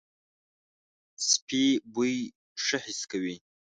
[1.29, 1.63] سپي
[1.93, 2.15] بوی
[2.63, 3.35] ښه حس کوي.